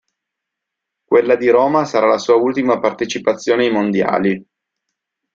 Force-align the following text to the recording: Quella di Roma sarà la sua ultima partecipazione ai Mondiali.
Quella 1.05 1.35
di 1.35 1.47
Roma 1.51 1.85
sarà 1.85 2.07
la 2.07 2.17
sua 2.17 2.33
ultima 2.33 2.79
partecipazione 2.79 3.65
ai 3.67 3.71
Mondiali. 3.71 4.49